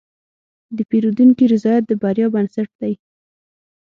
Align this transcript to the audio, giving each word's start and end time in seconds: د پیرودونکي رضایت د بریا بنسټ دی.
د 0.77 0.79
پیرودونکي 0.89 1.45
رضایت 1.53 1.83
د 1.87 1.91
بریا 2.01 2.27
بنسټ 2.33 2.69
دی. 2.81 2.93